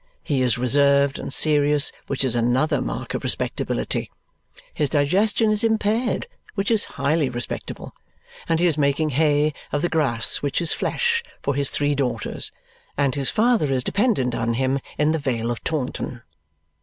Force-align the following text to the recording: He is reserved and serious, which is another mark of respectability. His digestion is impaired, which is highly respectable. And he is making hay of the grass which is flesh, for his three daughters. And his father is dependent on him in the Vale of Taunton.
He 0.23 0.41
is 0.41 0.57
reserved 0.57 1.19
and 1.19 1.31
serious, 1.31 1.91
which 2.07 2.23
is 2.23 2.33
another 2.33 2.81
mark 2.81 3.13
of 3.13 3.23
respectability. 3.23 4.09
His 4.73 4.89
digestion 4.89 5.51
is 5.51 5.63
impaired, 5.63 6.25
which 6.55 6.71
is 6.71 6.83
highly 6.97 7.29
respectable. 7.29 7.93
And 8.49 8.59
he 8.59 8.65
is 8.65 8.79
making 8.79 9.11
hay 9.11 9.53
of 9.71 9.83
the 9.83 9.89
grass 9.89 10.37
which 10.37 10.59
is 10.59 10.73
flesh, 10.73 11.21
for 11.43 11.53
his 11.53 11.69
three 11.69 11.93
daughters. 11.93 12.51
And 12.97 13.13
his 13.13 13.29
father 13.29 13.71
is 13.71 13.83
dependent 13.83 14.33
on 14.33 14.55
him 14.55 14.79
in 14.97 15.11
the 15.11 15.19
Vale 15.19 15.51
of 15.51 15.63
Taunton. 15.63 16.23